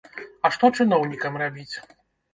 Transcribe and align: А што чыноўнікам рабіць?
А 0.47 0.49
што 0.55 0.71
чыноўнікам 0.77 1.39
рабіць? 1.45 1.73